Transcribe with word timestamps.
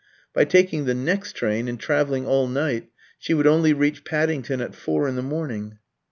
By 0.33 0.45
taking 0.45 0.85
the 0.85 0.95
next 0.95 1.33
train 1.33 1.67
and 1.67 1.79
travelling 1.79 2.25
all 2.25 2.47
night, 2.47 2.89
she 3.19 3.35
would 3.35 3.45
only 3.45 3.71
reach 3.71 4.03
Paddington 4.03 4.59
at 4.59 4.73
four 4.73 5.07
in 5.07 5.15
the 5.15 5.21
morning. 5.21 5.77